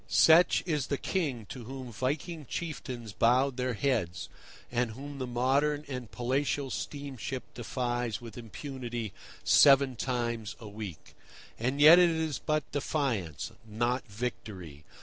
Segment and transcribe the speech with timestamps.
[0.07, 4.29] Such is the king to whom Viking chieftains bowed their heads,
[4.71, 11.13] and whom the modern and palatial steamship defies with impunity seven times a week.
[11.59, 14.85] And yet it is but defiance, not victory.